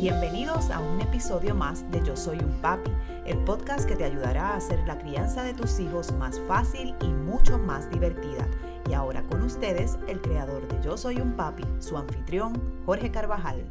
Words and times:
Bienvenidos 0.00 0.70
a 0.70 0.78
un 0.78 0.98
episodio 1.02 1.54
más 1.54 1.84
de 1.90 2.02
Yo 2.02 2.16
Soy 2.16 2.38
un 2.38 2.58
Papi, 2.62 2.90
el 3.26 3.36
podcast 3.44 3.86
que 3.86 3.96
te 3.96 4.04
ayudará 4.04 4.48
a 4.48 4.56
hacer 4.56 4.78
la 4.86 4.96
crianza 4.96 5.42
de 5.42 5.52
tus 5.52 5.78
hijos 5.78 6.10
más 6.12 6.40
fácil 6.48 6.94
y 7.02 7.08
mucho 7.08 7.58
más 7.58 7.90
divertida. 7.90 8.48
Y 8.88 8.94
ahora 8.94 9.22
con 9.24 9.42
ustedes, 9.42 9.98
el 10.08 10.22
creador 10.22 10.66
de 10.68 10.82
Yo 10.82 10.96
Soy 10.96 11.20
un 11.20 11.32
Papi, 11.32 11.64
su 11.80 11.98
anfitrión, 11.98 12.58
Jorge 12.86 13.10
Carvajal. 13.10 13.62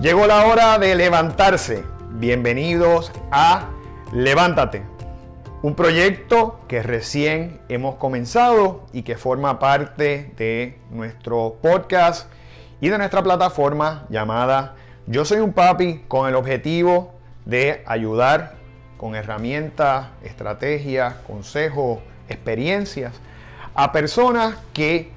Llegó 0.00 0.26
la 0.26 0.44
hora 0.46 0.76
de 0.80 0.96
levantarse. 0.96 1.84
Bienvenidos 2.14 3.12
a 3.30 3.68
Levántate, 4.12 4.82
un 5.62 5.76
proyecto 5.76 6.58
que 6.66 6.82
recién 6.82 7.60
hemos 7.68 7.94
comenzado 7.94 8.86
y 8.92 9.04
que 9.04 9.16
forma 9.16 9.60
parte 9.60 10.34
de 10.36 10.80
nuestro 10.90 11.58
podcast 11.62 12.28
y 12.80 12.88
de 12.88 12.98
nuestra 12.98 13.22
plataforma 13.22 14.04
llamada 14.10 14.74
Yo 15.08 15.24
Soy 15.24 15.38
un 15.38 15.52
Papi 15.52 16.02
con 16.08 16.28
el 16.28 16.34
objetivo 16.34 17.14
de 17.44 17.84
ayudar 17.86 18.56
con 18.96 19.14
herramientas, 19.14 20.08
estrategias, 20.24 21.14
consejos, 21.28 22.00
experiencias 22.28 23.12
a 23.76 23.92
personas 23.92 24.56
que 24.72 25.12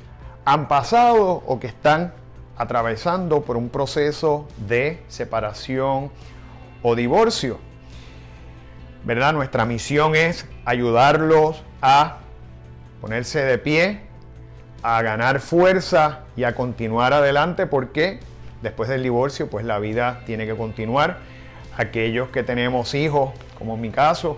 han 0.46 0.68
pasado 0.68 1.42
o 1.44 1.60
que 1.60 1.66
están 1.66 2.14
atravesando 2.56 3.42
por 3.42 3.58
un 3.58 3.70
proceso 3.70 4.48
de 4.68 5.02
separación 5.08 6.12
o 6.84 6.94
divorcio. 6.94 7.58
¿verdad? 9.04 9.34
Nuestra 9.34 9.66
misión 9.66 10.16
es 10.16 10.46
ayudarlos 10.66 11.64
a 11.82 12.18
ponerse 13.02 13.42
de 13.42 13.58
pie, 13.58 14.02
a 14.84 15.02
ganar 15.02 15.40
fuerza 15.40 16.26
y 16.36 16.44
a 16.44 16.54
continuar 16.54 17.12
adelante 17.12 17.66
porque 17.66 18.20
después 18.62 18.90
del 18.90 19.04
divorcio 19.04 19.50
pues 19.50 19.66
la 19.66 19.80
vida 19.80 20.22
tiene 20.26 20.46
que 20.46 20.56
continuar. 20.56 21.18
Aquellos 21.78 22.30
que 22.30 22.44
tenemos 22.44 22.94
hijos, 22.94 23.32
como 23.58 23.76
en 23.76 23.82
mi 23.82 23.90
caso, 23.90 24.38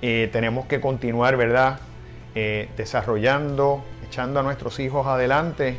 eh, 0.00 0.28
tenemos 0.32 0.66
que 0.66 0.80
continuar, 0.80 1.36
¿verdad? 1.36 1.80
Eh, 2.34 2.68
desarrollando, 2.76 3.82
echando 4.06 4.40
a 4.40 4.42
nuestros 4.42 4.78
hijos 4.78 5.06
adelante 5.06 5.76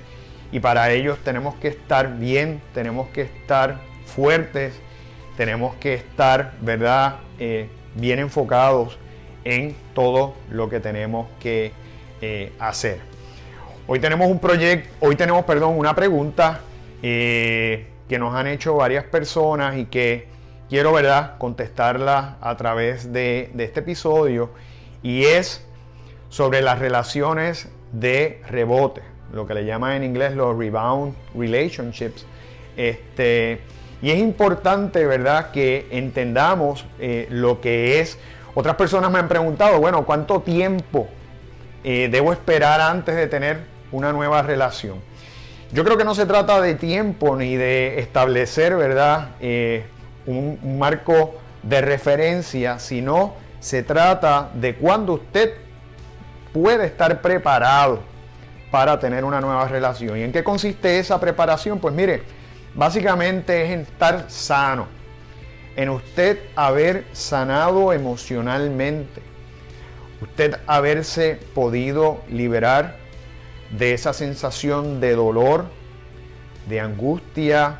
y 0.51 0.59
para 0.59 0.91
ellos 0.91 1.17
tenemos 1.23 1.55
que 1.55 1.69
estar 1.69 2.17
bien, 2.17 2.61
tenemos 2.73 3.07
que 3.09 3.21
estar 3.21 3.79
fuertes, 4.05 4.73
tenemos 5.37 5.75
que 5.75 5.93
estar, 5.93 6.53
¿verdad? 6.59 7.17
Eh, 7.39 7.69
bien 7.95 8.19
enfocados 8.19 8.97
en 9.45 9.75
todo 9.93 10.35
lo 10.51 10.69
que 10.69 10.79
tenemos 10.79 11.27
que 11.39 11.71
hacer. 12.59 12.99
Hoy 13.87 13.99
tenemos 13.99 14.27
un 14.27 14.39
proyecto, 14.39 14.89
hoy 14.99 15.15
tenemos, 15.15 15.45
perdón, 15.45 15.79
una 15.79 15.95
pregunta 15.95 16.59
eh, 17.01 17.87
que 18.07 18.19
nos 18.19 18.35
han 18.35 18.47
hecho 18.47 18.75
varias 18.75 19.05
personas 19.05 19.77
y 19.77 19.85
que 19.85 20.27
quiero, 20.69 20.93
¿verdad?, 20.93 21.37
contestarla 21.37 22.37
a 22.41 22.57
través 22.57 23.11
de, 23.11 23.51
este 23.57 23.79
episodio 23.79 24.51
y 25.01 25.23
es 25.25 25.65
sobre 26.29 26.61
las 26.61 26.79
relaciones 26.79 27.69
de 27.91 28.41
rebote, 28.47 29.01
lo 29.33 29.47
que 29.47 29.53
le 29.53 29.65
llaman 29.65 29.93
en 29.93 30.03
inglés 30.03 30.35
los 30.35 30.57
rebound 30.57 31.15
relationships. 31.35 32.25
Este, 32.77 33.61
y 34.01 34.11
es 34.11 34.19
importante, 34.19 35.05
¿verdad?, 35.05 35.51
que 35.51 35.87
entendamos 35.91 36.85
eh, 36.99 37.27
lo 37.29 37.61
que 37.61 37.99
es. 37.99 38.17
Otras 38.55 38.75
personas 38.75 39.11
me 39.11 39.19
han 39.19 39.27
preguntado, 39.27 39.79
bueno, 39.79 40.05
¿cuánto 40.05 40.41
tiempo 40.41 41.07
eh, 41.83 42.09
debo 42.11 42.31
esperar 42.31 42.81
antes 42.81 43.15
de 43.15 43.27
tener 43.27 43.59
una 43.91 44.11
nueva 44.11 44.41
relación? 44.41 45.08
Yo 45.71 45.83
creo 45.83 45.97
que 45.97 46.03
no 46.03 46.15
se 46.15 46.25
trata 46.25 46.59
de 46.61 46.75
tiempo 46.75 47.35
ni 47.35 47.55
de 47.55 47.99
establecer, 47.99 48.75
¿verdad?, 48.75 49.29
eh, 49.39 49.85
un, 50.25 50.77
marco 50.79 51.35
de 51.63 51.81
referencia, 51.81 52.79
sino 52.79 53.35
se 53.59 53.83
trata 53.83 54.49
de 54.53 54.75
cuándo 54.75 55.13
usted 55.13 55.53
puede 56.53 56.85
estar 56.85 57.21
preparado 57.21 57.99
para 58.71 58.99
tener 58.99 59.23
una 59.23 59.41
nueva 59.41 59.67
relación. 59.67 60.17
¿Y 60.17 60.23
en 60.23 60.31
qué 60.31 60.43
consiste 60.43 60.99
esa 60.99 61.19
preparación? 61.19 61.79
Pues 61.79 61.93
mire, 61.93 62.23
Básicamente 62.75 63.63
es 63.63 63.71
en 63.71 63.79
estar 63.81 64.25
sano, 64.29 64.87
en 65.75 65.89
usted 65.89 66.39
haber 66.55 67.05
sanado 67.13 67.91
emocionalmente, 67.93 69.21
usted 70.21 70.57
haberse 70.67 71.39
podido 71.55 72.21
liberar 72.29 72.95
de 73.71 73.93
esa 73.93 74.13
sensación 74.13 74.99
de 74.99 75.15
dolor, 75.15 75.65
de 76.67 76.79
angustia, 76.79 77.79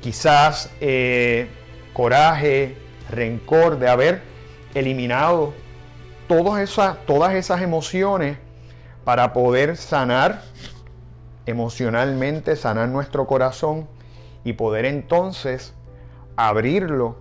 quizás 0.00 0.70
eh, 0.80 1.48
coraje, 1.92 2.76
rencor, 3.10 3.78
de 3.78 3.88
haber 3.88 4.22
eliminado 4.74 5.52
todas 6.28 6.60
esas, 6.62 7.04
todas 7.06 7.34
esas 7.34 7.60
emociones 7.62 8.38
para 9.04 9.32
poder 9.32 9.76
sanar 9.76 10.42
emocionalmente, 11.46 12.56
sanar 12.56 12.88
nuestro 12.88 13.26
corazón 13.26 13.88
y 14.44 14.52
poder 14.52 14.84
entonces 14.84 15.74
abrirlo 16.36 17.16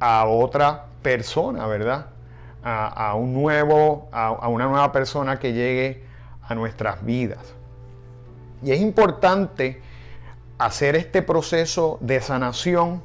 a 0.00 0.26
otra 0.26 0.86
persona, 1.02 1.66
¿verdad? 1.66 2.06
A, 2.66 3.14
un 3.14 3.34
nuevo, 3.34 4.08
a, 4.10 4.48
una 4.48 4.66
nueva 4.66 4.90
persona 4.90 5.38
que 5.38 5.52
llegue 5.52 6.02
a 6.46 6.54
nuestras 6.54 7.04
vidas. 7.04 7.54
Y 8.62 8.72
es 8.72 8.80
importante 8.80 9.80
hacer 10.58 10.96
este 10.96 11.22
proceso 11.22 11.98
de 12.00 12.20
sanación, 12.20 13.02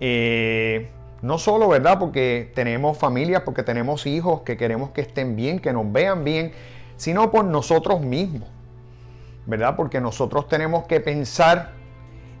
eh, 0.00 0.88
no 1.22 1.38
solo, 1.38 1.68
¿verdad? 1.68 1.98
Porque 1.98 2.50
tenemos 2.54 2.96
familias, 2.96 3.42
porque 3.42 3.62
tenemos 3.62 4.06
hijos 4.06 4.42
que 4.42 4.56
queremos 4.56 4.90
que 4.90 5.00
estén 5.00 5.36
bien, 5.36 5.58
que 5.58 5.72
nos 5.72 5.90
vean 5.90 6.24
bien, 6.24 6.52
sino 6.96 7.30
por 7.30 7.44
nosotros 7.44 8.00
mismos, 8.00 8.48
¿verdad? 9.46 9.76
Porque 9.76 10.00
nosotros 10.00 10.48
tenemos 10.48 10.84
que 10.84 11.00
pensar 11.00 11.72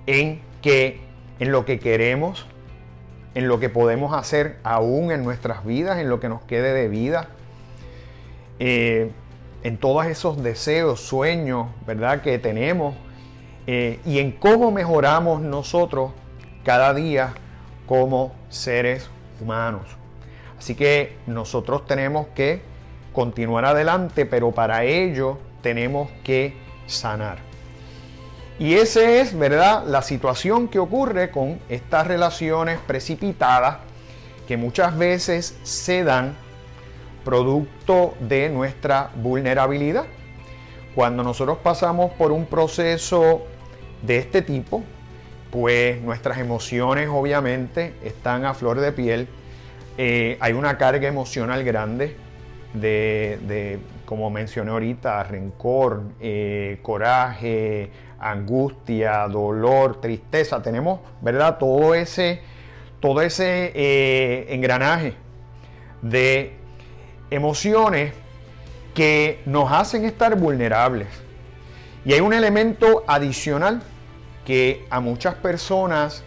en 0.06 0.40
que 0.62 1.00
en 1.40 1.52
lo 1.52 1.64
que 1.64 1.78
queremos, 1.78 2.46
en 3.34 3.48
lo 3.48 3.60
que 3.60 3.68
podemos 3.68 4.12
hacer 4.12 4.58
aún 4.62 5.10
en 5.12 5.24
nuestras 5.24 5.64
vidas, 5.64 5.98
en 5.98 6.08
lo 6.08 6.20
que 6.20 6.28
nos 6.28 6.42
quede 6.42 6.72
de 6.72 6.88
vida, 6.88 7.28
eh, 8.58 9.10
en 9.62 9.76
todos 9.76 10.06
esos 10.06 10.42
deseos, 10.42 11.00
sueños, 11.00 11.68
¿verdad? 11.86 12.22
Que 12.22 12.38
tenemos 12.38 12.94
eh, 13.66 14.00
y 14.06 14.18
en 14.18 14.32
cómo 14.32 14.70
mejoramos 14.70 15.40
nosotros 15.40 16.12
cada 16.64 16.94
día 16.94 17.34
como 17.86 18.32
seres 18.48 19.10
humanos. 19.40 19.82
Así 20.58 20.74
que 20.74 21.16
nosotros 21.26 21.86
tenemos 21.86 22.28
que 22.34 22.62
continuar 23.12 23.64
adelante, 23.64 24.26
pero 24.26 24.52
para 24.52 24.84
ello 24.84 25.38
tenemos 25.62 26.10
que 26.24 26.56
sanar. 26.86 27.38
Y 28.58 28.74
esa 28.74 29.08
es, 29.08 29.38
¿verdad?, 29.38 29.84
la 29.86 30.02
situación 30.02 30.68
que 30.68 30.78
ocurre 30.78 31.30
con 31.30 31.60
estas 31.68 32.06
relaciones 32.06 32.78
precipitadas 32.80 33.78
que 34.48 34.56
muchas 34.56 34.96
veces 34.96 35.56
se 35.62 36.02
dan 36.02 36.34
producto 37.28 38.14
de 38.20 38.48
nuestra 38.48 39.10
vulnerabilidad. 39.14 40.06
Cuando 40.94 41.22
nosotros 41.22 41.58
pasamos 41.62 42.10
por 42.12 42.32
un 42.32 42.46
proceso 42.46 43.42
de 44.00 44.16
este 44.16 44.40
tipo, 44.40 44.82
pues 45.50 46.00
nuestras 46.00 46.38
emociones 46.38 47.10
obviamente 47.12 47.92
están 48.02 48.46
a 48.46 48.54
flor 48.54 48.80
de 48.80 48.92
piel. 48.92 49.28
Eh, 49.98 50.38
hay 50.40 50.54
una 50.54 50.78
carga 50.78 51.06
emocional 51.06 51.62
grande 51.64 52.16
de, 52.72 53.78
como 54.06 54.30
mencioné 54.30 54.70
ahorita, 54.70 55.22
rencor, 55.24 56.04
eh, 56.20 56.78
coraje, 56.80 57.90
angustia, 58.18 59.28
dolor, 59.28 60.00
tristeza. 60.00 60.62
Tenemos, 60.62 61.00
¿verdad? 61.20 61.58
Todo 61.58 61.94
ese, 61.94 62.40
todo 63.00 63.20
ese 63.20 63.70
eh, 63.74 64.46
engranaje 64.48 65.12
de 66.00 66.57
emociones 67.30 68.12
que 68.94 69.42
nos 69.46 69.70
hacen 69.72 70.04
estar 70.04 70.36
vulnerables. 70.36 71.08
Y 72.04 72.12
hay 72.12 72.20
un 72.20 72.32
elemento 72.32 73.04
adicional 73.06 73.82
que 74.44 74.86
a 74.90 75.00
muchas 75.00 75.34
personas 75.34 76.22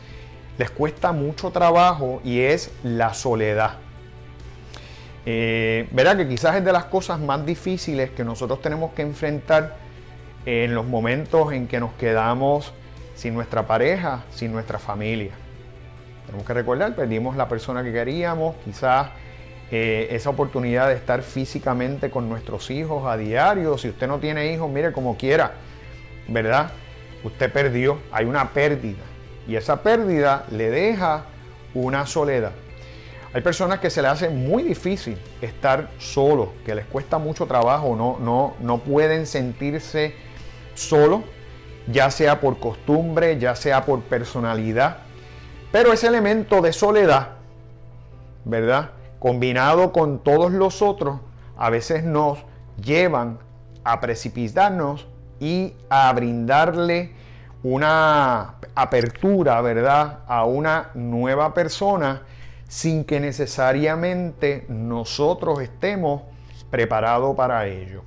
les 0.58 0.70
cuesta 0.70 1.12
mucho 1.12 1.50
trabajo 1.50 2.22
y 2.24 2.40
es 2.42 2.72
la 2.84 3.14
soledad. 3.14 3.74
Eh, 5.26 5.88
verá 5.92 6.16
que 6.16 6.28
quizás 6.28 6.56
es 6.56 6.66
de 6.66 6.72
las 6.72 6.86
cosas 6.86 7.20
más 7.20 7.46
difíciles 7.46 8.10
que 8.12 8.24
nosotros 8.24 8.62
tenemos 8.62 8.94
que 8.94 9.02
enfrentar 9.02 9.78
en 10.46 10.74
los 10.74 10.86
momentos 10.86 11.52
en 11.54 11.68
que 11.68 11.80
nos 11.80 11.94
quedamos 11.94 12.74
sin 13.16 13.34
nuestra 13.34 13.68
pareja, 13.68 14.24
sin 14.32 14.52
nuestra 14.52 14.80
familia. 14.80 15.32
Tenemos 16.26 16.46
que 16.46 16.54
recordar, 16.54 16.96
perdimos 16.96 17.36
la 17.36 17.48
persona 17.48 17.84
que 17.84 17.92
queríamos, 17.92 18.56
quizás 18.64 19.10
eh, 19.72 20.10
esa 20.12 20.30
oportunidad 20.30 20.90
de 20.90 20.96
estar 20.96 21.22
físicamente 21.22 22.12
con 22.12 22.28
nuestros 22.28 22.70
hijos 22.70 23.08
a 23.08 23.16
diario. 23.16 23.78
Si 23.78 23.88
usted 23.88 24.06
no 24.06 24.20
tiene 24.20 24.52
hijos, 24.54 24.70
mire 24.70 24.92
como 24.92 25.16
quiera, 25.16 25.54
¿verdad? 26.28 26.72
Usted 27.24 27.52
perdió, 27.52 28.00
hay 28.12 28.26
una 28.26 28.50
pérdida 28.50 29.04
y 29.48 29.56
esa 29.56 29.82
pérdida 29.82 30.46
le 30.52 30.70
deja 30.70 31.24
una 31.74 32.06
soledad. 32.06 32.52
Hay 33.34 33.42
personas 33.42 33.80
que 33.80 33.90
se 33.90 34.02
les 34.02 34.12
hace 34.12 34.30
muy 34.30 34.62
difícil 34.64 35.18
estar 35.42 35.90
solos, 36.00 36.50
que 36.66 36.76
les 36.76 36.86
cuesta 36.86 37.18
mucho 37.18 37.46
trabajo, 37.46 37.96
no, 37.96 38.18
no, 38.20 38.56
no 38.60 38.80
pueden 38.80 39.26
sentirse 39.26 40.14
solos, 40.74 41.22
ya 41.88 42.12
sea 42.12 42.42
por 42.42 42.60
costumbre, 42.60 43.40
ya 43.40 43.56
sea 43.56 43.86
por 43.86 44.02
personalidad. 44.02 44.98
Pero 45.72 45.94
ese 45.94 46.08
elemento 46.08 46.62
de 46.62 46.74
soledad, 46.74 47.30
¿verdad? 48.44 48.92
Combinado 49.22 49.92
con 49.92 50.18
todos 50.24 50.52
los 50.52 50.82
otros, 50.82 51.20
a 51.56 51.70
veces 51.70 52.04
nos 52.04 52.40
llevan 52.84 53.38
a 53.84 54.02
precipitarnos 54.02 55.06
y 55.40 55.76
a 55.92 56.12
brindarle 56.12 57.12
una 57.62 58.56
apertura, 58.74 59.62
¿verdad? 59.62 60.22
A 60.28 60.46
una 60.46 60.90
nueva 60.96 61.54
persona 61.54 62.24
sin 62.68 63.04
que 63.04 63.20
necesariamente 63.20 64.66
nosotros 64.70 65.62
estemos 65.62 66.24
preparados 66.72 67.36
para 67.36 67.68
ello. 67.68 68.02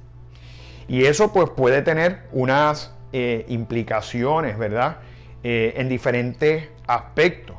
Y 0.88 1.04
eso 1.04 1.32
pues 1.32 1.48
puede 1.50 1.82
tener 1.82 2.24
unas 2.32 2.92
eh, 3.12 3.44
implicaciones, 3.46 4.58
¿verdad? 4.58 4.96
Eh, 5.44 5.74
en 5.76 5.88
diferentes 5.88 6.70
aspectos. 6.88 7.54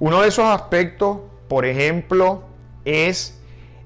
Uno 0.00 0.20
de 0.20 0.28
esos 0.28 0.44
aspectos, 0.44 1.20
por 1.48 1.64
ejemplo, 1.64 2.47
es 2.88 3.38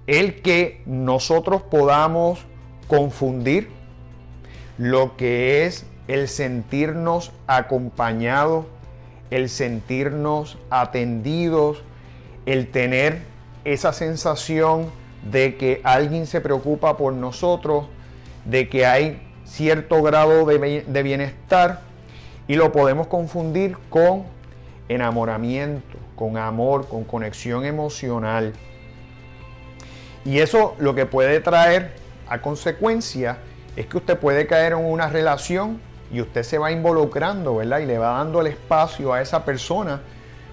el 0.07 0.43
que 0.43 0.83
nosotros 0.87 1.63
podamos 1.63 2.47
confundir 2.87 3.69
lo 4.79 5.17
que 5.17 5.67
es 5.67 5.87
el 6.09 6.29
sentirnos 6.29 7.33
acompañados, 7.47 8.67
el 9.31 9.49
sentirnos 9.49 10.59
atendidos, 10.71 11.83
el 12.47 12.71
tener 12.71 13.23
esa 13.65 13.93
sensación 13.93 14.87
de 15.31 15.57
que 15.57 15.81
alguien 15.85 16.27
se 16.27 16.41
preocupa 16.41 16.97
por 16.97 17.13
nosotros, 17.13 17.87
de 18.45 18.69
que 18.69 18.87
hay 18.87 19.21
cierto 19.45 20.03
grado 20.03 20.45
de, 20.47 21.03
bienestar 21.03 21.81
y 22.49 22.55
lo 22.55 22.73
podemos 22.73 23.07
confundir 23.07 23.77
con 23.91 24.25
enamoramiento, 24.89 25.99
con 26.17 26.37
amor, 26.37 26.89
con 26.89 27.05
conexión 27.05 27.65
emocional. 27.65 28.53
Y 30.25 30.39
eso 30.39 30.77
lo 30.79 30.95
que 30.95 31.07
puede 31.07 31.41
traer 31.41 31.93
a 32.29 32.41
consecuencia 32.41 33.39
es 33.77 33.87
que 33.87 33.97
usted 33.97 34.19
puede 34.19 34.47
caer 34.47 34.73
en 34.73 34.85
una 34.85 35.09
relación 35.09 35.81
y 36.13 36.21
usted 36.21 36.43
se 36.43 36.59
va 36.59 36.71
involucrando, 36.71 37.57
¿verdad? 37.57 37.81
Y 37.81 37.87
le 37.87 37.99
va 37.99 38.19
dando 38.19 38.41
el 38.41 38.49
espacio 38.49 39.13
a 39.13 39.21
esa 39.21 39.45
persona 39.45 40.01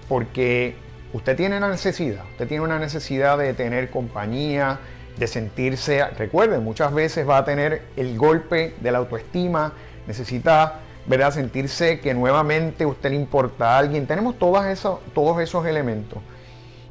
porque 0.08 0.74
Usted 1.12 1.36
tiene 1.36 1.56
una 1.56 1.68
necesidad, 1.68 2.24
usted 2.30 2.46
tiene 2.46 2.62
una 2.62 2.78
necesidad 2.78 3.36
de 3.36 3.52
tener 3.52 3.90
compañía, 3.90 4.78
de 5.16 5.26
sentirse, 5.26 6.04
recuerden, 6.10 6.62
muchas 6.62 6.94
veces 6.94 7.28
va 7.28 7.38
a 7.38 7.44
tener 7.44 7.82
el 7.96 8.16
golpe 8.16 8.76
de 8.80 8.92
la 8.92 8.98
autoestima, 8.98 9.72
necesita, 10.06 10.78
¿verdad? 11.06 11.32
Sentirse 11.32 11.98
que 11.98 12.14
nuevamente 12.14 12.86
usted 12.86 13.10
le 13.10 13.16
importa 13.16 13.74
a 13.74 13.78
alguien. 13.78 14.06
Tenemos 14.06 14.38
todos 14.38 14.64
esos 14.66 15.66
elementos. 15.66 16.20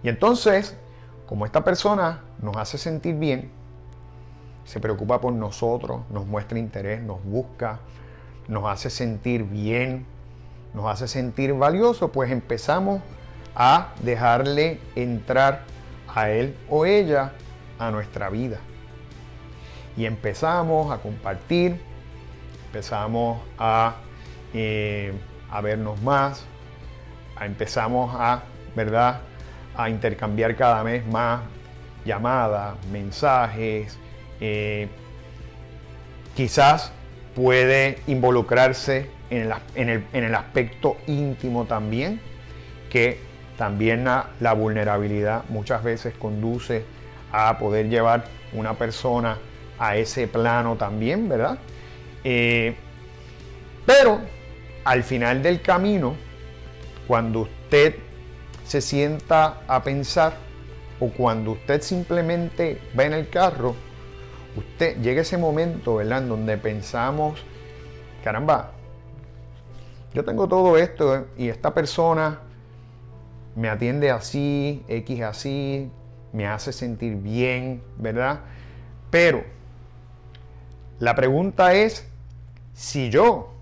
Y 0.04 0.10
entonces, 0.10 0.76
como 1.26 1.46
esta 1.46 1.64
persona 1.64 2.20
nos 2.42 2.56
hace 2.58 2.78
sentir 2.78 3.16
bien, 3.16 3.52
se 4.64 4.80
preocupa 4.80 5.20
por 5.20 5.34
nosotros, 5.34 6.02
nos 6.10 6.26
muestra 6.26 6.60
interés, 6.60 7.02
nos 7.02 7.24
busca, 7.24 7.80
nos 8.48 8.66
hace 8.66 8.90
sentir 8.90 9.44
bien, 9.44 10.06
nos 10.74 10.86
hace 10.86 11.08
sentir 11.08 11.54
valioso, 11.54 12.12
pues 12.12 12.32
empezamos 12.32 13.02
a 13.56 13.94
dejarle 14.04 14.80
entrar 14.96 15.64
a 16.14 16.30
él 16.30 16.56
o 16.70 16.86
ella 16.86 17.34
a 17.78 17.92
nuestra 17.92 18.30
vida. 18.30 18.60
Y 19.98 20.06
empezamos 20.06 20.92
a 20.92 21.00
compartir, 21.00 21.82
empezamos 22.68 23.42
a, 23.58 23.96
eh, 24.54 25.14
vernos 25.64 26.02
más, 26.02 26.46
empezamos 27.42 28.16
a, 28.18 28.44
¿verdad? 28.76 29.22
A 29.76 29.90
intercambiar 29.90 30.56
cada 30.56 30.84
vez 30.84 31.06
más 31.08 31.42
llamadas, 32.06 32.76
mensajes. 32.92 33.98
Eh, 34.42 34.88
quizás 36.36 36.92
puede 37.36 38.00
involucrarse 38.08 39.10
en 39.30 39.52
el, 39.90 40.04
en 40.14 40.24
el 40.24 40.36
aspecto 40.36 40.98
íntimo 41.08 41.66
también, 41.66 42.20
que 42.90 43.30
también 43.60 44.06
la, 44.06 44.54
vulnerabilidad 44.54 45.44
muchas 45.50 45.84
veces 45.84 46.14
conduce 46.18 46.86
a 47.30 47.58
poder 47.58 47.90
llevar 47.90 48.24
una 48.54 48.76
persona 48.76 49.38
a 49.78 49.98
ese 49.98 50.30
plano 50.30 50.78
también, 50.78 51.28
¿verdad? 51.28 51.58
Eh, 52.24 52.74
pero 53.86 54.22
al 54.86 55.04
final 55.04 55.44
del 55.44 55.62
camino, 55.62 56.16
cuando 57.06 57.42
usted 57.42 57.98
se 58.66 58.80
sienta 58.80 59.62
a 59.68 59.84
pensar 59.84 60.38
o 61.00 61.10
cuando 61.10 61.52
usted 61.52 61.82
simplemente 61.82 62.82
va 62.98 63.06
en 63.06 63.14
el 63.14 63.30
carro, 63.30 63.76
usted 64.56 64.98
llega 65.02 65.22
ese 65.22 65.38
momento, 65.38 65.96
¿verdad? 65.96 66.24
En 66.24 66.30
donde 66.30 66.58
pensamos, 66.58 67.44
caramba, 68.24 68.72
yo 70.14 70.26
tengo 70.26 70.48
todo 70.48 70.78
esto 70.78 71.28
y 71.38 71.50
esta 71.50 71.74
persona 71.74 72.40
me 73.56 73.70
atiende 73.70 74.12
así, 74.12 74.84
X 74.88 75.22
así, 75.22 75.92
me 76.34 76.48
hace 76.48 76.74
sentir 76.74 77.16
bien, 77.16 77.82
¿verdad? 77.98 78.42
Pero 79.10 79.44
la 81.00 81.16
pregunta 81.16 81.74
es 81.74 82.08
si 82.74 83.10
yo 83.10 83.54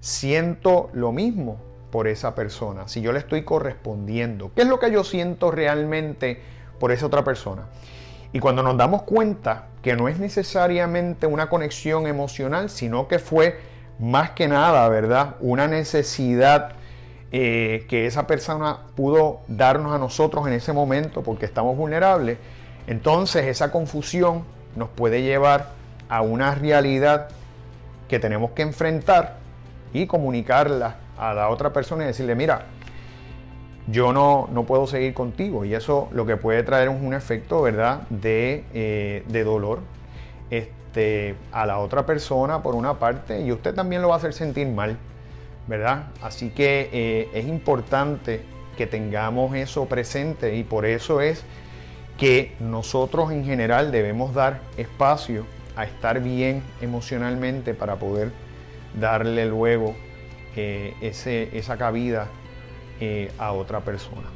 siento 0.00 0.90
lo 0.92 1.12
mismo 1.12 1.58
por 1.94 2.08
esa 2.08 2.34
persona, 2.34 2.88
si 2.88 3.02
yo 3.02 3.12
le 3.12 3.20
estoy 3.20 3.44
correspondiendo, 3.44 4.50
¿qué 4.56 4.62
es 4.62 4.66
lo 4.66 4.80
que 4.80 4.90
yo 4.90 5.04
siento 5.04 5.52
realmente 5.52 6.40
por 6.80 6.90
esa 6.90 7.06
otra 7.06 7.22
persona? 7.22 7.66
Y 8.32 8.40
cuando 8.40 8.64
nos 8.64 8.76
damos 8.76 9.02
cuenta 9.02 9.68
que 9.80 9.94
no 9.94 10.08
es 10.08 10.18
necesariamente 10.18 11.28
una 11.28 11.48
conexión 11.48 12.08
emocional, 12.08 12.68
sino 12.68 13.06
que 13.06 13.20
fue 13.20 13.60
más 14.00 14.30
que 14.30 14.48
nada, 14.48 14.88
¿verdad? 14.88 15.36
Una 15.38 15.68
necesidad 15.68 16.72
eh, 17.30 17.86
que 17.88 18.06
esa 18.06 18.26
persona 18.26 18.78
pudo 18.96 19.42
darnos 19.46 19.94
a 19.94 19.98
nosotros 19.98 20.48
en 20.48 20.54
ese 20.54 20.72
momento 20.72 21.22
porque 21.22 21.46
estamos 21.46 21.76
vulnerables, 21.76 22.38
entonces 22.88 23.46
esa 23.46 23.70
confusión 23.70 24.42
nos 24.74 24.88
puede 24.88 25.22
llevar 25.22 25.68
a 26.08 26.22
una 26.22 26.56
realidad 26.56 27.28
que 28.08 28.18
tenemos 28.18 28.50
que 28.50 28.62
enfrentar 28.62 29.36
y 29.92 30.08
comunicarla 30.08 31.03
a 31.18 31.34
la 31.34 31.48
otra 31.48 31.72
persona 31.72 32.04
y 32.04 32.06
decirle, 32.08 32.34
mira, 32.34 32.66
yo 33.86 34.12
no, 34.12 34.48
no 34.52 34.64
puedo 34.64 34.86
seguir 34.86 35.14
contigo. 35.14 35.64
Y 35.64 35.74
eso 35.74 36.08
lo 36.12 36.26
que 36.26 36.36
puede 36.36 36.62
traer 36.62 36.88
es 36.88 37.00
un 37.00 37.14
efecto, 37.14 37.62
¿verdad?, 37.62 38.02
de, 38.10 38.64
eh, 38.72 39.24
de 39.28 39.44
dolor 39.44 39.80
este, 40.50 41.34
a 41.52 41.66
la 41.66 41.78
otra 41.78 42.06
persona 42.06 42.62
por 42.62 42.74
una 42.74 42.98
parte 42.98 43.40
y 43.40 43.52
usted 43.52 43.74
también 43.74 44.02
lo 44.02 44.08
va 44.08 44.14
a 44.14 44.18
hacer 44.18 44.32
sentir 44.32 44.66
mal. 44.68 44.96
¿verdad? 45.66 46.04
Así 46.22 46.50
que 46.50 46.90
eh, 46.92 47.28
es 47.34 47.46
importante 47.46 48.42
que 48.76 48.86
tengamos 48.86 49.54
eso 49.56 49.86
presente 49.86 50.56
y 50.56 50.64
por 50.64 50.84
eso 50.84 51.20
es 51.20 51.42
que 52.18 52.54
nosotros 52.60 53.32
en 53.32 53.44
general 53.44 53.90
debemos 53.90 54.34
dar 54.34 54.60
espacio 54.76 55.46
a 55.76 55.84
estar 55.84 56.20
bien 56.20 56.62
emocionalmente 56.80 57.74
para 57.74 57.96
poder 57.96 58.30
darle 59.00 59.46
luego 59.46 59.94
eh, 60.56 61.50
esa 61.52 61.76
cabida 61.76 62.28
eh, 63.00 63.30
a 63.38 63.52
otra 63.52 63.80
persona. 63.80 64.28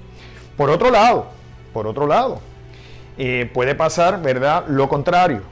Por 0.56 0.70
otro 0.70 0.90
lado, 0.90 1.26
por 1.72 1.86
otro 1.86 2.06
lado, 2.06 2.40
puede 3.52 3.74
pasar, 3.74 4.22
¿verdad? 4.22 4.64
Lo 4.68 4.88
contrario, 4.88 5.42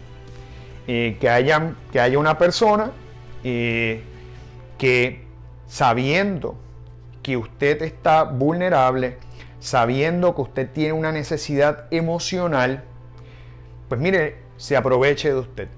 que, 0.87 1.29
haya, 1.29 1.75
que 1.91 2.01
haya 2.01 2.19
una 2.19 2.39
persona 2.39 2.93
que 3.43 5.25
sabiendo 5.67 6.57
que 7.23 7.37
usted 7.37 7.83
está 7.83 8.23
vulnerable, 8.23 9.19
sabiendo 9.59 10.35
que 10.35 10.43
usted 10.43 10.71
tiene 10.71 10.93
una 10.93 11.13
necesidad 11.13 11.87
emocional, 11.91 12.85
pues 13.89 14.01
mire, 14.01 14.37
se 14.57 14.77
aproveche 14.77 15.31
de 15.31 15.41
usted. 15.41 15.69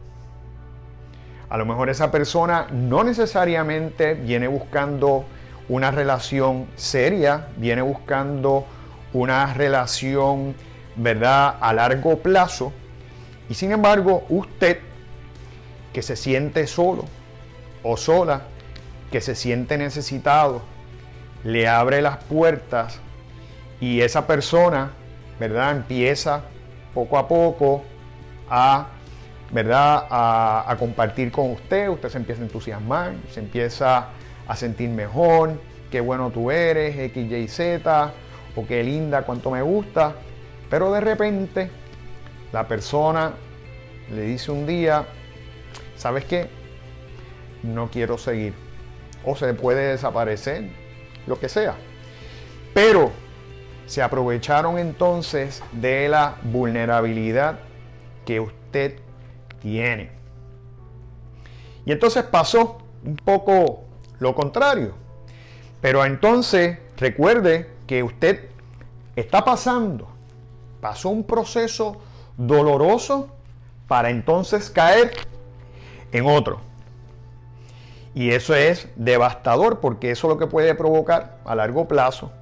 A 1.51 1.57
lo 1.57 1.65
mejor 1.65 1.89
esa 1.89 2.11
persona 2.11 2.67
no 2.71 3.05
necesariamente 3.05 4.15
viene 4.15 4.49
buscando 4.49 5.25
una 5.69 5.91
relación 5.91 6.67
seria, 6.77 7.49
viene 7.57 7.83
buscando 7.83 8.67
una 9.13 9.55
relación, 9.55 10.55
¿verdad?, 10.97 11.57
a 11.61 11.73
largo 11.73 12.19
plazo. 12.19 12.73
Y 13.49 13.55
sin 13.55 13.73
embargo, 13.73 14.25
usted 14.29 14.79
que 15.93 16.03
se 16.03 16.17
siente 16.17 16.67
solo 16.67 17.05
o 17.83 17.97
sola, 17.97 18.43
que 19.11 19.21
se 19.21 19.35
siente 19.35 19.79
necesitado, 19.79 20.63
le 21.45 21.67
abre 21.67 22.03
las 22.03 22.19
puertas 22.25 23.01
y 23.81 24.01
esa 24.01 24.27
persona, 24.27 24.91
¿verdad? 25.39 25.71
Empieza 25.71 26.43
poco 26.93 27.17
a 27.17 27.29
poco 27.29 27.85
a, 28.51 28.89
¿verdad? 29.51 30.07
A, 30.11 30.77
compartir 30.79 31.33
con 31.33 31.53
usted, 31.53 31.89
usted 31.89 32.09
se 32.09 32.19
empieza 32.19 32.43
a 32.43 32.45
entusiasmar, 32.45 33.15
se 33.31 33.41
empieza 33.41 34.09
a 34.47 34.57
sentir 34.57 34.91
mejor, 34.91 35.61
qué 35.91 36.01
bueno 36.01 36.31
tú 36.31 36.51
eres, 36.51 36.97
X, 36.97 37.33
Y, 37.33 37.49
Z, 37.49 38.13
o 38.55 38.67
qué 38.67 38.83
linda, 38.83 39.23
cuánto 39.23 39.51
me 39.51 39.63
gusta, 39.63 40.15
pero 40.69 40.93
de 40.93 41.01
repente 41.01 41.71
la 42.53 42.69
persona 42.69 43.33
le 44.15 44.23
dice 44.23 44.51
un 44.51 44.67
día, 44.67 45.07
¿sabes 45.97 46.25
qué? 46.25 46.49
No 47.63 47.89
quiero 47.91 48.19
seguir. 48.19 48.55
O 49.25 49.37
se 49.37 49.53
puede 49.55 49.89
desaparecer, 49.89 50.71
lo 51.27 51.39
que 51.39 51.49
sea. 51.49 51.75
Pero 52.75 53.11
se 53.87 54.03
aprovecharon 54.03 54.79
entonces 54.79 55.63
de 55.73 56.09
la 56.09 56.37
vulnerabilidad 56.43 57.59
que 58.25 58.41
usted 58.41 58.97
tiene. 59.61 60.11
Y 61.85 61.93
entonces 61.93 62.25
pasó 62.25 62.79
un 63.05 63.17
poco 63.17 63.85
lo 64.19 64.35
contrario. 64.35 64.95
Pero 65.81 66.05
entonces 66.05 66.79
recuerde 66.97 67.71
que 67.87 68.03
usted 68.03 68.49
está 69.17 69.45
pasando, 69.45 70.09
pasó 70.81 71.09
un 71.09 71.25
proceso 71.25 72.01
doloroso 72.37 73.29
para 73.87 74.11
entonces 74.11 74.71
caer 74.71 75.13
en 76.13 76.27
otro. 76.27 76.61
Y 78.15 78.31
eso 78.31 78.55
es 78.55 78.89
devastador 78.97 79.81
porque 79.81 80.11
eso 80.11 80.29
lo 80.29 80.39
que 80.39 80.47
puede 80.47 80.75
provocar 80.75 81.39
a 81.45 81.55
largo 81.55 81.87
plazo 81.87 82.33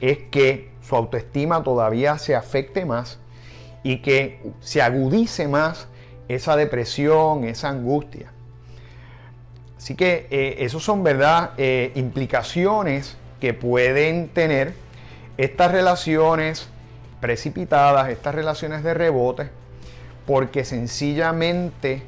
es 0.00 0.18
que 0.30 0.70
su 0.82 0.94
autoestima 0.94 1.62
todavía 1.64 2.18
se 2.18 2.34
afecte 2.36 2.84
más 2.84 3.18
y 3.82 3.98
que 3.98 4.52
se 4.60 4.82
agudice 4.82 5.48
más 5.48 5.88
esa 6.28 6.56
depresión, 6.56 7.44
esa 7.44 7.68
angustia. 7.68 8.32
Así 9.76 9.94
que 9.94 10.26
eh, 10.30 10.56
esos 10.60 10.82
son, 10.82 11.02
¿verdad?, 11.04 11.50
eh, 11.58 11.92
implicaciones 11.94 13.16
que 13.40 13.54
pueden 13.54 14.28
tener 14.28 14.74
estas 15.36 15.70
relaciones 15.70 16.68
precipitadas, 17.20 18.08
estas 18.08 18.34
relaciones 18.34 18.82
de 18.82 18.94
rebote, 18.94 19.50
porque 20.26 20.64
sencillamente 20.64 22.02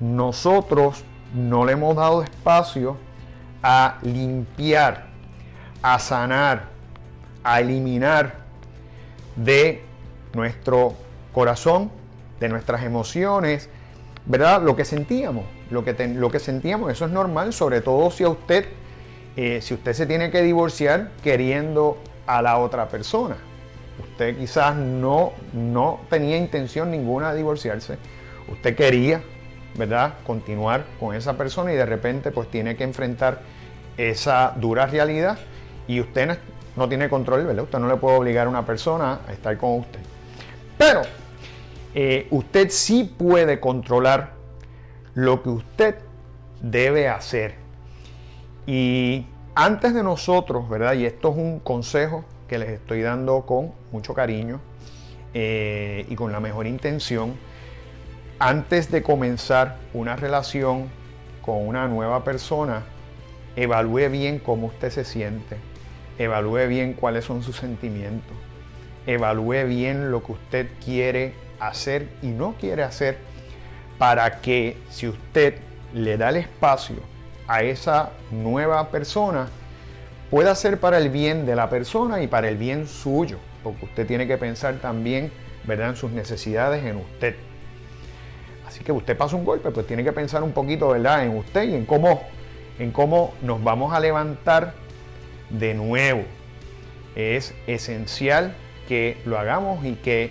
nosotros 0.00 1.04
no 1.34 1.64
le 1.64 1.72
hemos 1.72 1.96
dado 1.96 2.22
espacio 2.22 2.96
a 3.62 3.98
limpiar, 4.02 5.06
a 5.82 5.98
sanar, 5.98 6.64
a 7.44 7.60
eliminar 7.60 8.34
de 9.36 9.84
nuestro 10.34 10.94
corazón, 11.32 11.90
de 12.42 12.48
nuestras 12.48 12.82
emociones, 12.82 13.68
¿verdad? 14.26 14.62
Lo 14.62 14.74
que 14.74 14.84
sentíamos, 14.84 15.44
lo 15.70 15.84
que, 15.84 16.08
lo 16.08 16.28
que 16.28 16.40
sentíamos, 16.40 16.90
eso 16.90 17.06
es 17.06 17.12
normal, 17.12 17.52
sobre 17.52 17.80
todo 17.80 18.10
si 18.10 18.24
a 18.24 18.28
usted, 18.28 18.66
eh, 19.36 19.60
si 19.62 19.74
usted 19.74 19.92
se 19.92 20.06
tiene 20.06 20.32
que 20.32 20.42
divorciar 20.42 21.10
queriendo 21.22 21.98
a 22.26 22.42
la 22.42 22.58
otra 22.58 22.88
persona. 22.88 23.36
Usted 24.02 24.36
quizás 24.36 24.74
no, 24.74 25.32
no 25.52 26.00
tenía 26.10 26.36
intención 26.36 26.90
ninguna 26.90 27.30
de 27.30 27.36
divorciarse. 27.36 27.96
Usted 28.50 28.74
quería, 28.74 29.22
¿verdad?, 29.76 30.14
continuar 30.26 30.84
con 30.98 31.14
esa 31.14 31.36
persona 31.36 31.72
y 31.72 31.76
de 31.76 31.86
repente 31.86 32.32
pues 32.32 32.50
tiene 32.50 32.74
que 32.74 32.82
enfrentar 32.82 33.40
esa 33.96 34.52
dura 34.56 34.86
realidad 34.86 35.38
y 35.86 36.00
usted 36.00 36.38
no, 36.74 36.88
tiene 36.88 37.08
control, 37.08 37.46
¿verdad? 37.46 37.64
Usted 37.64 37.78
no 37.78 37.88
le 37.88 37.96
puede 37.96 38.16
obligar 38.16 38.48
a 38.48 38.50
una 38.50 38.66
persona 38.66 39.20
a 39.28 39.32
estar 39.32 39.56
con 39.56 39.78
usted. 39.78 40.00
Pero 40.76 41.02
eh, 41.94 42.26
usted 42.30 42.70
sí 42.70 43.04
puede 43.04 43.60
controlar 43.60 44.32
lo 45.14 45.42
que 45.42 45.50
usted 45.50 45.96
debe 46.62 47.08
hacer. 47.08 47.56
Y 48.66 49.26
antes 49.54 49.92
de 49.92 50.02
nosotros, 50.02 50.68
¿verdad? 50.68 50.94
Y 50.94 51.04
esto 51.04 51.30
es 51.30 51.36
un 51.36 51.60
consejo 51.60 52.24
que 52.48 52.58
les 52.58 52.70
estoy 52.70 53.02
dando 53.02 53.44
con 53.44 53.72
mucho 53.90 54.14
cariño 54.14 54.60
eh, 55.34 56.06
y 56.08 56.14
con 56.14 56.32
la 56.32 56.40
mejor 56.40 56.66
intención. 56.66 57.34
Antes 58.38 58.90
de 58.90 59.02
comenzar 59.02 59.76
una 59.92 60.16
relación 60.16 60.88
con 61.42 61.66
una 61.66 61.88
nueva 61.88 62.24
persona, 62.24 62.84
evalúe 63.56 64.08
bien 64.10 64.38
cómo 64.38 64.68
usted 64.68 64.90
se 64.90 65.04
siente, 65.04 65.56
evalúe 66.18 66.66
bien 66.68 66.94
cuáles 66.94 67.24
son 67.24 67.42
sus 67.42 67.56
sentimientos, 67.56 68.36
evalúe 69.06 69.66
bien 69.66 70.10
lo 70.10 70.22
que 70.22 70.32
usted 70.32 70.68
quiere 70.84 71.34
hacer 71.68 72.08
y 72.22 72.28
no 72.28 72.54
quiere 72.58 72.82
hacer 72.82 73.18
para 73.98 74.40
que 74.40 74.76
si 74.90 75.08
usted 75.08 75.54
le 75.94 76.16
da 76.16 76.30
el 76.30 76.36
espacio 76.36 76.96
a 77.46 77.62
esa 77.62 78.10
nueva 78.30 78.90
persona, 78.90 79.48
pueda 80.30 80.54
ser 80.54 80.80
para 80.80 80.98
el 80.98 81.10
bien 81.10 81.46
de 81.46 81.54
la 81.54 81.68
persona 81.68 82.22
y 82.22 82.26
para 82.26 82.48
el 82.48 82.56
bien 82.56 82.86
suyo, 82.88 83.38
porque 83.62 83.84
usted 83.84 84.06
tiene 84.06 84.26
que 84.26 84.38
pensar 84.38 84.76
también, 84.76 85.30
¿verdad?, 85.64 85.90
en 85.90 85.96
sus 85.96 86.10
necesidades, 86.10 86.84
en 86.84 86.96
usted. 86.96 87.36
Así 88.66 88.82
que 88.82 88.92
usted 88.92 89.16
pasa 89.16 89.36
un 89.36 89.44
golpe, 89.44 89.70
pues 89.70 89.86
tiene 89.86 90.02
que 90.02 90.12
pensar 90.12 90.42
un 90.42 90.52
poquito, 90.52 90.88
¿verdad?, 90.88 91.24
en 91.24 91.36
usted 91.36 91.64
y 91.64 91.74
en 91.74 91.84
cómo, 91.84 92.22
en 92.78 92.90
cómo 92.90 93.34
nos 93.42 93.62
vamos 93.62 93.92
a 93.92 94.00
levantar 94.00 94.74
de 95.50 95.74
nuevo. 95.74 96.24
Es 97.14 97.54
esencial 97.66 98.54
que 98.88 99.18
lo 99.26 99.38
hagamos 99.38 99.84
y 99.84 99.96
que 99.96 100.30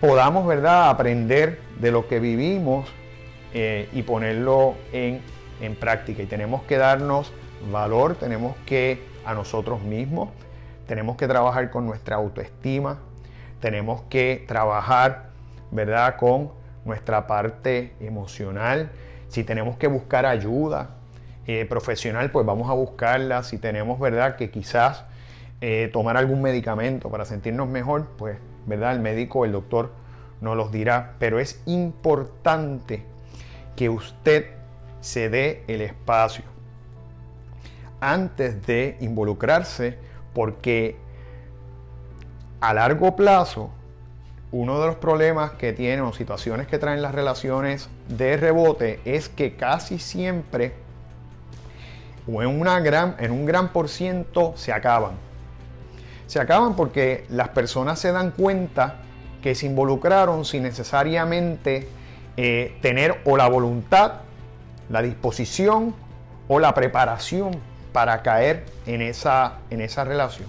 podamos, 0.00 0.46
¿verdad?, 0.46 0.88
aprender 0.88 1.60
de 1.78 1.90
lo 1.90 2.08
que 2.08 2.20
vivimos 2.20 2.88
eh, 3.52 3.88
y 3.92 4.02
ponerlo 4.02 4.74
en, 4.92 5.20
en 5.60 5.76
práctica. 5.76 6.22
Y 6.22 6.26
tenemos 6.26 6.62
que 6.62 6.78
darnos 6.78 7.32
valor, 7.70 8.14
tenemos 8.14 8.56
que 8.66 9.02
a 9.24 9.34
nosotros 9.34 9.82
mismos, 9.82 10.30
tenemos 10.86 11.16
que 11.16 11.28
trabajar 11.28 11.70
con 11.70 11.86
nuestra 11.86 12.16
autoestima, 12.16 12.98
tenemos 13.60 14.02
que 14.08 14.44
trabajar, 14.48 15.30
¿verdad?, 15.70 16.16
con 16.16 16.50
nuestra 16.84 17.26
parte 17.26 17.94
emocional. 18.00 18.90
Si 19.28 19.44
tenemos 19.44 19.76
que 19.76 19.86
buscar 19.86 20.24
ayuda 20.24 20.96
eh, 21.46 21.66
profesional, 21.66 22.30
pues 22.30 22.46
vamos 22.46 22.70
a 22.70 22.72
buscarla. 22.72 23.42
Si 23.42 23.58
tenemos, 23.58 24.00
¿verdad?, 24.00 24.36
que 24.36 24.50
quizás 24.50 25.04
eh, 25.60 25.90
tomar 25.92 26.16
algún 26.16 26.42
medicamento 26.42 27.10
para 27.10 27.24
sentirnos 27.24 27.68
mejor, 27.68 28.06
pues, 28.16 28.38
¿verdad?, 28.66 28.92
el 28.92 29.00
médico 29.00 29.44
el 29.44 29.52
doctor 29.52 29.92
nos 30.40 30.56
los 30.56 30.72
dirá. 30.72 31.14
Pero 31.18 31.38
es 31.38 31.60
importante 31.66 33.04
que 33.76 33.88
usted 33.88 34.46
se 35.00 35.28
dé 35.28 35.64
el 35.68 35.80
espacio 35.80 36.44
antes 38.00 38.66
de 38.66 38.96
involucrarse 39.00 39.98
porque 40.32 40.96
a 42.60 42.74
largo 42.74 43.16
plazo 43.16 43.70
uno 44.52 44.80
de 44.80 44.86
los 44.86 44.96
problemas 44.96 45.52
que 45.52 45.72
tienen 45.72 46.00
o 46.00 46.12
situaciones 46.12 46.66
que 46.66 46.78
traen 46.78 47.02
las 47.02 47.14
relaciones 47.14 47.88
de 48.08 48.36
rebote 48.36 49.00
es 49.04 49.28
que 49.28 49.54
casi 49.54 49.98
siempre 49.98 50.72
o 52.32 52.42
en, 52.42 52.48
una 52.48 52.80
gran, 52.80 53.16
en 53.18 53.30
un 53.30 53.46
gran 53.46 53.72
por 53.72 53.88
ciento 53.88 54.52
se 54.56 54.72
acaban. 54.72 55.29
Se 56.30 56.38
acaban 56.38 56.76
porque 56.76 57.24
las 57.28 57.48
personas 57.48 57.98
se 57.98 58.12
dan 58.12 58.30
cuenta 58.30 58.98
que 59.42 59.56
se 59.56 59.66
involucraron 59.66 60.44
sin 60.44 60.62
necesariamente 60.62 61.88
eh, 62.36 62.78
tener 62.82 63.20
o 63.24 63.36
la 63.36 63.48
voluntad, 63.48 64.20
la 64.90 65.02
disposición 65.02 65.92
o 66.46 66.60
la 66.60 66.72
preparación 66.72 67.60
para 67.92 68.22
caer 68.22 68.64
en 68.86 69.02
esa, 69.02 69.54
en 69.70 69.80
esa 69.80 70.04
relación. 70.04 70.46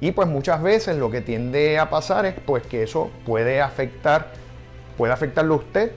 Y 0.00 0.12
pues 0.12 0.28
muchas 0.30 0.62
veces 0.62 0.96
lo 0.96 1.10
que 1.10 1.20
tiende 1.20 1.78
a 1.78 1.90
pasar 1.90 2.24
es 2.24 2.34
pues 2.46 2.62
que 2.62 2.82
eso 2.82 3.10
puede 3.26 3.60
afectar, 3.60 4.32
puede 4.96 5.12
afectarlo 5.12 5.52
a 5.52 5.56
usted 5.58 5.92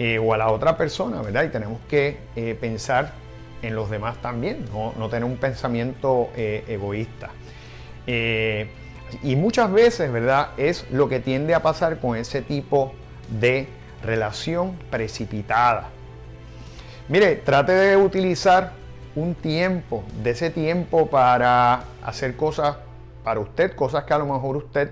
eh, 0.00 0.18
o 0.18 0.34
a 0.34 0.36
la 0.36 0.48
otra 0.48 0.76
persona, 0.76 1.22
¿verdad? 1.22 1.44
Y 1.44 1.50
tenemos 1.50 1.78
que 1.88 2.18
eh, 2.34 2.58
pensar 2.60 3.12
en 3.62 3.76
los 3.76 3.88
demás 3.88 4.20
también, 4.20 4.64
no, 4.72 5.08
tener 5.08 5.22
un 5.22 5.36
pensamiento 5.36 6.30
egoísta. 6.34 7.30
Y 8.08 9.36
muchas 9.36 9.70
veces, 9.70 10.10
¿verdad? 10.10 10.48
Es 10.56 10.90
lo 10.90 11.08
que 11.08 11.20
tiende 11.20 11.54
a 11.54 11.62
pasar 11.62 11.98
con 12.00 12.16
ese 12.16 12.40
tipo 12.42 12.92
de 13.40 13.68
relación 14.02 14.78
precipitada. 14.90 15.90
Mire, 17.08 17.36
trate 17.36 17.72
de 17.72 17.96
utilizar 17.96 18.72
un 19.14 19.34
tiempo, 19.34 20.04
de 20.22 20.30
ese 20.30 20.50
tiempo 20.50 21.08
para 21.08 21.84
hacer 22.02 22.36
cosas 22.36 22.76
para 23.24 23.40
usted, 23.40 23.74
cosas 23.74 24.04
que 24.04 24.14
a 24.14 24.18
lo 24.18 24.26
mejor 24.26 24.56
usted 24.56 24.90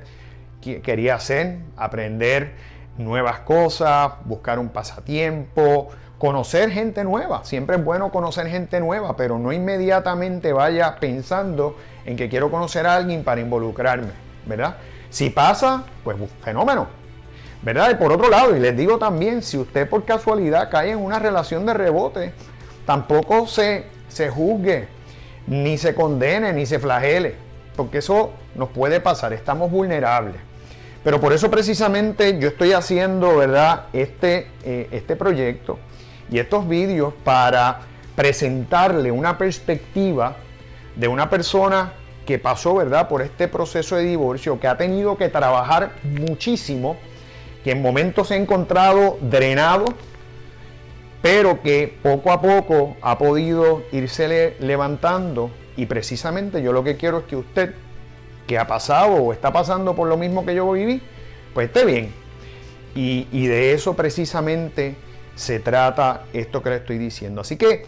quería 0.61 1.14
hacer, 1.14 1.58
aprender 1.76 2.54
nuevas 2.99 3.40
cosas, 3.40 4.12
buscar 4.25 4.58
un 4.58 4.68
pasatiempo, 4.68 5.88
conocer 6.18 6.70
gente 6.70 7.04
nueva. 7.04 7.44
Siempre 7.44 7.76
es 7.76 7.85
bueno 7.85 8.11
conocer 8.11 8.46
gente 8.49 8.80
nueva, 8.80 9.16
pero 9.16 9.38
no 9.38 9.52
inmediatamente 9.52 10.52
vaya 10.52 10.96
pensando 10.99 11.76
en 12.04 12.16
que 12.16 12.28
quiero 12.28 12.50
conocer 12.50 12.87
a 12.87 12.96
alguien 12.96 13.25
para 13.25 13.40
involucrarme, 13.40 14.12
¿verdad? 14.46 14.76
Si 15.11 15.30
pasa, 15.30 15.85
pues 16.04 16.16
fenómeno, 16.42 16.87
¿verdad? 17.62 17.90
Y 17.90 17.94
por 17.94 18.12
otro 18.12 18.30
lado, 18.30 18.56
y 18.56 18.61
les 18.61 18.76
digo 18.76 18.99
también, 18.99 19.42
si 19.42 19.58
usted 19.58 19.88
por 19.88 20.04
casualidad 20.04 20.70
cae 20.70 20.92
en 20.92 20.99
una 20.99 21.18
relación 21.18 21.66
de 21.66 21.75
rebote, 21.75 22.32
tampoco 22.87 23.46
se, 23.46 23.87
se 24.08 24.30
juzgue, 24.30 24.88
ni 25.46 25.78
se 25.78 25.94
condene, 25.94 26.52
ni 26.52 26.66
se 26.66 26.78
flagele, 26.78 27.35
porque 27.76 27.99
eso 27.99 28.32
nos 28.54 28.70
puede 28.70 29.00
pasar, 29.00 29.32
estamos 29.32 29.70
vulnerables. 29.70 30.37
Pero 31.04 31.20
por 31.20 31.32
eso 31.32 31.50
precisamente 31.50 32.37
yo 32.40 32.49
estoy 32.49 32.73
haciendo, 32.73 33.37
¿verdad? 33.37 33.85
Este, 33.92 34.49
eh, 34.64 34.88
este 34.90 35.14
proyecto 35.14 35.78
y 36.30 36.38
estos 36.38 36.68
vídeos 36.68 37.14
para 37.25 37.80
presentarle 38.14 39.11
una 39.11 39.38
perspectiva 39.38 40.37
de 40.95 41.09
una 41.09 41.28
persona 41.30 41.92
que 42.26 42.38
pasó, 42.38 42.75
¿verdad? 42.75 43.09
Por 43.09 43.23
este 43.23 43.49
proceso 43.49 43.97
de 43.97 44.04
divorcio, 44.04 44.59
que 44.59 44.66
ha 44.66 44.76
tenido 44.76 45.16
que 45.16 45.28
trabajar 45.28 45.92
muchísimo, 46.02 46.97
que 47.62 47.73
en 47.73 47.83
momentos 47.83 48.28
se 48.28 48.35
ha 48.35 48.37
encontrado 48.37 49.18
drenado, 49.21 49.85
pero 51.23 51.62
que 51.62 51.97
poco 52.02 52.33
a 52.33 52.40
poco 52.40 52.97
ha 53.02 53.18
podido 53.18 53.83
irse 53.92 54.56
levantando. 54.61 55.50
Y 55.76 55.87
precisamente 55.87 56.62
yo 56.62 56.73
lo 56.73 56.83
que 56.83 56.97
quiero 56.97 57.18
es 57.18 57.25
que 57.25 57.37
usted 57.37 57.75
que 58.47 58.59
ha 58.59 58.66
pasado 58.66 59.14
o 59.14 59.33
está 59.33 59.52
pasando 59.52 59.95
por 59.95 60.09
lo 60.09 60.16
mismo 60.16 60.45
que 60.47 60.54
yo 60.54 60.71
viví, 60.71 61.02
pues 61.52 61.68
esté 61.68 61.85
bien. 61.85 62.12
Y, 62.95 63.47
de 63.47 63.73
eso 63.73 63.95
precisamente 63.95 64.97
se 65.37 65.61
trata 65.61 66.25
esto 66.33 66.62
que 66.62 66.71
le 66.71 66.76
estoy 66.76 66.99
diciendo. 66.99 67.43
Así 67.43 67.57
que 67.57 67.87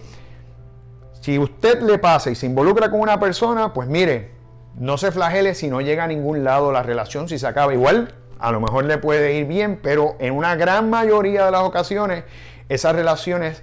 si 1.20 1.38
usted 1.38 1.82
le 1.82 1.98
pasa 1.98 2.30
y 2.30 2.36
se 2.36 2.46
involucra 2.46 2.90
con 2.90 3.00
una 3.00 3.18
persona, 3.18 3.72
pues 3.72 3.88
mire, 3.88 4.30
no 4.76 4.96
se 4.96 5.10
flagele 5.10 5.54
si 5.54 5.68
no 5.68 5.80
llega 5.80 6.04
a 6.04 6.06
ningún 6.06 6.44
lado 6.44 6.70
la 6.70 6.84
relación, 6.84 7.28
si 7.28 7.38
se 7.38 7.46
acaba 7.46 7.74
igual, 7.74 8.14
a 8.38 8.52
lo 8.52 8.60
mejor 8.60 8.84
le 8.84 8.98
puede 8.98 9.34
ir 9.34 9.46
bien, 9.46 9.80
pero 9.82 10.14
en 10.20 10.34
una 10.34 10.54
gran 10.54 10.88
mayoría 10.88 11.46
de 11.46 11.50
las 11.50 11.62
ocasiones 11.62 12.22
esas 12.68 12.94
relaciones, 12.94 13.62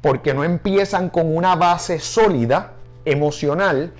porque 0.00 0.34
no 0.34 0.42
empiezan 0.42 1.10
con 1.10 1.36
una 1.36 1.54
base 1.54 2.00
sólida, 2.00 2.72
emocional, 3.04 3.92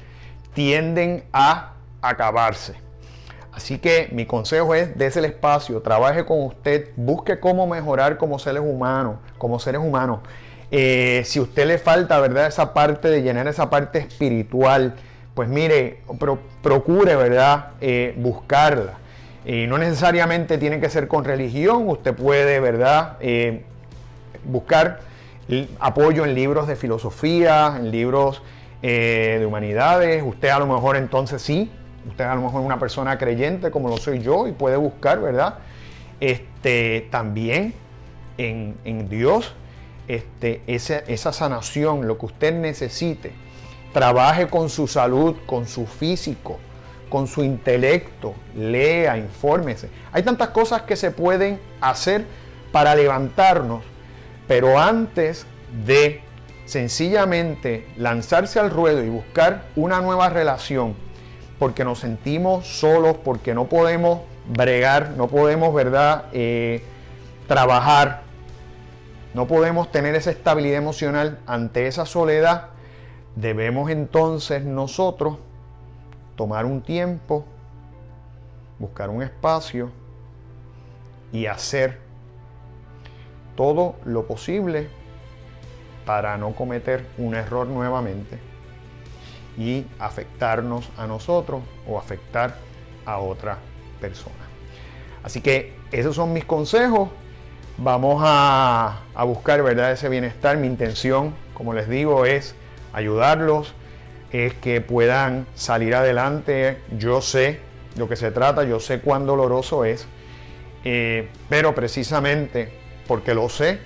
tienden 0.55 1.25
a 1.33 1.75
acabarse. 2.01 2.88
Así 3.59 3.79
que 3.79 4.09
mi 4.13 4.25
consejo 4.25 4.73
es, 4.77 4.97
dése 4.97 5.19
el 5.19 5.25
espacio, 5.25 5.83
trabaje 5.83 6.25
con 6.25 6.45
usted, 6.45 6.91
busque 6.95 7.41
cómo 7.41 7.67
mejorar 7.67 8.17
como 8.17 8.39
seres 8.39 8.63
humanos, 8.65 9.17
como 9.37 9.59
seres 9.59 9.81
humanos. 9.81 10.21
Eh, 10.71 11.23
si 11.25 11.41
a 11.41 11.43
usted 11.43 11.67
le 11.67 11.79
falta, 11.79 12.21
¿verdad? 12.21 12.47
Esa 12.47 12.73
parte 12.73 13.09
de 13.09 13.21
llenar 13.21 13.49
esa 13.49 13.69
parte 13.69 13.99
espiritual, 13.99 14.95
pues 15.35 15.49
mire, 15.49 16.03
procure, 16.63 17.17
¿verdad? 17.17 17.71
Eh, 17.81 18.15
buscarla. 18.17 18.93
Y 19.45 19.67
no 19.67 19.77
necesariamente 19.77 20.57
tiene 20.57 20.79
que 20.79 20.89
ser 20.89 21.09
con 21.09 21.25
religión, 21.25 21.89
usted 21.89 22.15
puede, 22.15 22.61
¿verdad? 22.61 23.17
Eh, 23.19 23.65
buscar 24.45 25.01
apoyo 25.81 26.25
en 26.25 26.37
libros 26.37 26.69
de 26.69 26.77
filosofía, 26.77 27.75
en 27.77 27.91
libros 27.91 28.41
de 28.83 29.45
humanidades. 29.45 30.23
Usted 30.25 30.51
a 30.51 30.61
lo 30.61 30.69
mejor 30.69 30.95
entonces 30.95 31.43
sí 31.43 31.73
Usted 32.09 32.25
a 32.25 32.35
lo 32.35 32.43
mejor 32.43 32.61
es 32.61 32.67
una 32.67 32.79
persona 32.79 33.19
creyente 33.19 33.71
como 33.71 33.89
lo 33.89 33.97
soy 33.97 34.21
yo 34.21 34.47
y 34.49 34.53
puede 34.53 34.77
buscar, 34.77 35.21
¿verdad? 35.21 35.59
Este, 36.21 37.07
también 37.11 37.75
en, 38.39 39.09
Dios 39.09 39.55
este, 40.09 40.63
esa, 40.67 40.99
esa 40.99 41.33
sanación, 41.33 42.07
lo 42.07 42.19
que 42.19 42.27
usted 42.27 42.55
necesite. 42.55 43.33
Trabaje 43.93 44.49
con 44.49 44.69
su 44.69 44.87
salud, 44.87 45.37
con 45.47 45.67
su 45.67 45.87
físico, 45.87 46.59
con 47.09 47.27
su 47.27 47.43
intelecto, 47.43 48.35
lea, 48.55 49.17
infórmese. 49.17 49.89
Hay 50.13 50.23
tantas 50.23 50.49
cosas 50.49 50.83
que 50.83 50.97
se 50.97 51.11
pueden 51.11 51.59
hacer 51.81 52.25
para 52.73 52.95
levantarnos, 52.95 53.83
pero 54.47 54.79
antes 54.79 55.47
de 55.85 56.23
sencillamente 56.67 57.87
lanzarse 57.97 58.61
al 58.61 58.71
ruedo 58.71 59.03
y 59.03 59.09
buscar 59.09 59.65
una 59.75 60.01
nueva 60.01 60.29
relación, 60.29 60.95
porque 61.59 61.85
nos 61.85 61.99
sentimos 61.99 62.67
solos, 62.67 63.17
porque 63.25 63.55
no 63.55 63.67
podemos 63.67 64.21
bregar, 64.49 65.11
no 65.17 65.29
podemos, 65.29 65.75
¿verdad?, 65.75 66.27
eh, 66.33 66.83
trabajar, 67.47 68.23
no 69.35 69.47
podemos 69.47 69.91
tener 69.91 70.15
esa 70.15 70.31
estabilidad 70.31 70.79
emocional 70.79 71.39
ante 71.47 71.87
esa 71.87 72.07
soledad, 72.07 72.69
debemos 73.35 73.91
entonces 73.91 74.65
nosotros 74.65 75.39
tomar 76.37 76.65
un 76.65 76.83
tiempo, 76.83 77.45
buscar 78.79 79.11
un 79.11 79.23
espacio 79.23 79.91
y 81.33 81.47
hacer 81.47 81.99
todo 83.57 83.97
lo 84.05 84.27
posible 84.27 84.89
para 86.07 86.39
no 86.39 86.55
cometer 86.55 87.05
un 87.19 87.35
error 87.35 87.67
nuevamente 87.67 88.39
y 89.59 89.85
afectarnos 89.99 90.89
a 90.97 91.07
nosotros 91.07 91.63
o 91.87 91.99
afectar 91.99 92.57
a 93.05 93.19
otra 93.19 93.59
persona. 94.01 94.35
Así 95.23 95.41
que 95.41 95.75
esos 95.91 96.15
son 96.15 96.33
mis 96.33 96.45
consejos. 96.45 97.09
Vamos 97.77 98.23
a, 98.25 99.01
buscar 99.25 99.63
¿verdad? 99.63 99.93
ese 99.93 100.09
bienestar. 100.09 100.57
Mi 100.57 100.69
intención, 100.69 101.35
como 101.55 101.75
les 101.75 101.89
digo, 101.89 102.25
es 102.25 102.55
ayudarlos, 102.93 103.75
es 104.33 104.55
que 104.55 104.81
puedan 104.81 105.47
salir 105.55 105.95
adelante. 105.95 106.79
Yo 106.97 107.21
sé 107.21 107.61
lo 107.97 108.09
que 108.09 108.17
se 108.17 108.31
trata, 108.31 108.63
yo 108.63 108.79
sé 108.79 109.01
cuán 109.01 109.27
doloroso 109.27 109.85
es, 109.85 110.07
eh, 110.85 111.29
pero 111.49 111.75
precisamente 111.75 112.73
porque 113.09 113.35
lo 113.35 113.49
sé, 113.49 113.81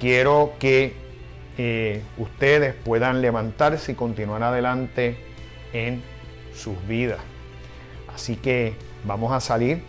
quiero 0.00 0.52
que 0.58 1.03
eh, 1.58 2.02
ustedes 2.18 2.74
puedan 2.74 3.20
levantarse 3.20 3.92
y 3.92 3.94
continuar 3.94 4.42
adelante 4.42 5.16
en 5.72 6.02
sus 6.54 6.74
vidas. 6.86 7.20
Así 8.14 8.36
que 8.36 8.74
vamos 9.04 9.32
a 9.32 9.40
salir 9.40 9.82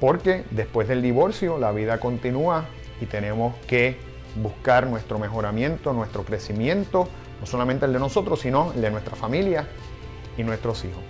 porque 0.00 0.44
después 0.50 0.88
del 0.88 1.02
divorcio 1.02 1.58
la 1.58 1.72
vida 1.72 1.98
continúa 2.00 2.66
y 3.00 3.06
tenemos 3.06 3.54
que 3.66 3.96
buscar 4.36 4.86
nuestro 4.86 5.18
mejoramiento, 5.18 5.92
nuestro 5.92 6.24
crecimiento, 6.24 7.08
no 7.40 7.46
solamente 7.46 7.86
el 7.86 7.92
de 7.92 7.98
nosotros, 7.98 8.40
sino 8.40 8.72
el 8.72 8.80
de 8.80 8.90
nuestra 8.90 9.16
familia 9.16 9.66
y 10.36 10.42
nuestros 10.42 10.84
hijos. 10.84 11.02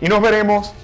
Y 0.00 0.08
nos 0.08 0.20
veremos 0.20 0.74